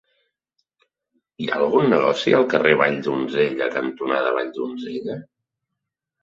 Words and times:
Hi 1.43 1.49
ha 1.49 1.59
algun 1.65 1.85
negoci 1.93 2.33
al 2.37 2.47
carrer 2.53 2.71
Valldonzella 2.79 3.69
cantonada 3.77 4.33
Valldonzella? 4.39 5.21